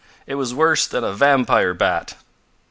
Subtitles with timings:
[0.25, 2.15] It was worse than a vampire bat!"